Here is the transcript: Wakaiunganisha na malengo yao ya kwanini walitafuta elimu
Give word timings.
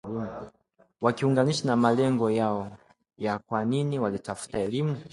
Wakaiunganisha 1.01 1.65
na 1.67 1.75
malengo 1.75 2.31
yao 2.31 2.77
ya 3.17 3.39
kwanini 3.39 3.99
walitafuta 3.99 4.59
elimu 4.59 4.97